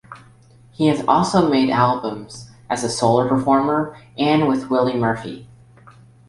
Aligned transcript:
He 0.71 0.87
has 0.87 1.03
also 1.07 1.47
made 1.47 1.69
albums 1.69 2.49
as 2.71 2.83
a 2.83 2.89
solo 2.89 3.29
performer 3.29 3.95
and 4.17 4.47
with 4.47 4.67
Willie 4.67 4.97
Murphy. 4.97 5.47